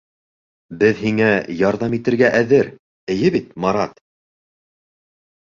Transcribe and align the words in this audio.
Беҙ 0.83 0.95
һиңә 1.03 1.27
ярҙам 1.59 1.97
итергә 1.99 2.31
әҙер, 2.39 2.71
эйе 3.17 3.31
бит, 3.37 3.53
Марат! 3.67 4.03